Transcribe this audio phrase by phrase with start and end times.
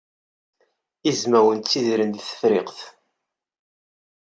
[1.09, 2.79] Izmawen ttidiren deg Tefriqt.